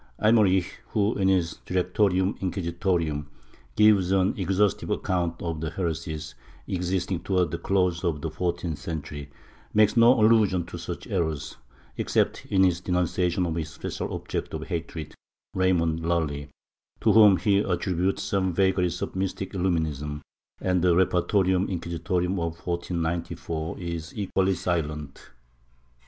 [0.19, 3.27] Eymerich who, in his Directorium Inquisitorum,
[3.75, 6.33] gives an exhaustive account of heresies
[6.67, 9.29] existing towards the close of the fourteenth century,
[9.75, 11.57] makes no allusion to such errors,
[11.99, 15.13] except in his denunciation of his special object of hatred
[15.53, 16.49] Raymond Lully,
[17.01, 20.21] to whom he attributes some vagaries of mystic illuminism,
[20.59, 25.29] and the Repertormm Inquisitorum of 1494 is equally silent.